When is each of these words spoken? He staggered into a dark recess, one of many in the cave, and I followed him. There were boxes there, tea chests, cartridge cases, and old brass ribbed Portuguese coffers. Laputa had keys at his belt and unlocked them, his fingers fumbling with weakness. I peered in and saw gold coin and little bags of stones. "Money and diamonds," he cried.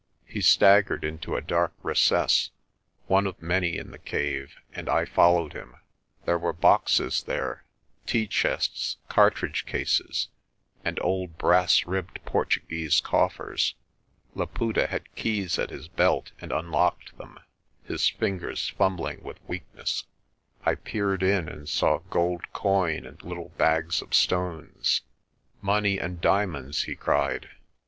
He 0.25 0.41
staggered 0.41 1.03
into 1.03 1.35
a 1.35 1.41
dark 1.41 1.73
recess, 1.83 2.49
one 3.05 3.27
of 3.27 3.39
many 3.39 3.77
in 3.77 3.91
the 3.91 3.99
cave, 3.99 4.55
and 4.73 4.89
I 4.89 5.05
followed 5.05 5.53
him. 5.53 5.75
There 6.25 6.39
were 6.39 6.53
boxes 6.53 7.21
there, 7.21 7.65
tea 8.07 8.25
chests, 8.25 8.97
cartridge 9.09 9.67
cases, 9.67 10.29
and 10.83 10.97
old 11.03 11.37
brass 11.37 11.85
ribbed 11.85 12.17
Portuguese 12.25 12.99
coffers. 12.99 13.75
Laputa 14.33 14.87
had 14.87 15.13
keys 15.13 15.59
at 15.59 15.69
his 15.69 15.87
belt 15.87 16.31
and 16.41 16.51
unlocked 16.51 17.15
them, 17.19 17.37
his 17.83 18.09
fingers 18.09 18.69
fumbling 18.69 19.21
with 19.21 19.37
weakness. 19.47 20.05
I 20.65 20.73
peered 20.73 21.21
in 21.21 21.47
and 21.47 21.69
saw 21.69 21.99
gold 22.09 22.51
coin 22.53 23.05
and 23.05 23.21
little 23.21 23.49
bags 23.49 24.01
of 24.01 24.15
stones. 24.15 25.01
"Money 25.61 25.99
and 25.99 26.19
diamonds," 26.19 26.85
he 26.85 26.95
cried. 26.95 27.51